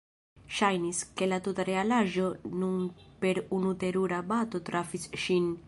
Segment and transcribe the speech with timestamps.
[0.59, 2.31] Ŝajnis, ke la tuta realaĵo
[2.63, 2.89] nun
[3.25, 5.51] per unu terura bato trafis ŝin.